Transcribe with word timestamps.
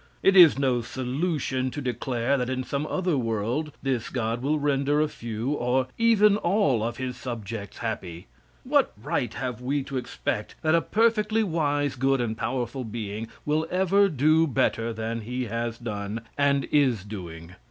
It 0.23 0.35
is 0.35 0.57
no 0.57 0.81
solution 0.81 1.69
to 1.69 1.79
declare 1.79 2.35
that 2.35 2.49
in 2.49 2.63
some 2.63 2.87
other 2.87 3.15
world 3.19 3.71
this 3.83 4.09
god 4.09 4.41
will 4.41 4.57
render 4.57 4.99
a 4.99 5.07
few 5.07 5.51
or 5.51 5.89
even 5.95 6.37
all 6.37 6.81
of 6.81 6.97
his 6.97 7.15
subjects 7.15 7.77
happy. 7.77 8.25
What 8.63 8.93
right 8.99 9.31
have 9.35 9.61
we 9.61 9.83
to 9.83 9.97
expect 9.97 10.55
that 10.63 10.73
a 10.73 10.81
perfectly 10.81 11.43
wise, 11.43 11.95
good 11.95 12.19
and 12.19 12.35
powerful 12.35 12.83
being 12.83 13.27
will 13.45 13.67
ever 13.69 14.09
do 14.09 14.47
better 14.47 14.91
than 14.91 15.21
he 15.21 15.43
has 15.45 15.77
done, 15.77 16.21
and 16.35 16.65
is 16.71 17.03
doing? 17.03 17.51